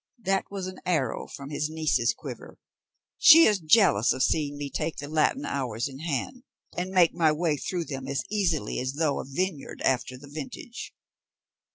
"That 0.23 0.45
was 0.49 0.65
an 0.65 0.79
arrow 0.83 1.27
from 1.27 1.51
his 1.51 1.69
niece's 1.69 2.11
quiver. 2.15 2.57
She 3.19 3.43
is 3.45 3.59
jealous 3.59 4.13
of 4.13 4.23
seeing 4.23 4.57
me 4.57 4.67
take 4.71 4.97
the 4.97 5.07
Latin 5.07 5.45
hours 5.45 5.87
in 5.87 5.99
hand, 5.99 6.41
and 6.75 6.89
make 6.89 7.13
my 7.13 7.31
way 7.31 7.55
through 7.55 7.85
them 7.85 8.07
as 8.07 8.23
easily 8.31 8.79
as 8.79 8.93
through 8.93 9.19
a 9.21 9.25
vineyard 9.27 9.79
after 9.83 10.17
the 10.17 10.27
vintage." 10.27 10.91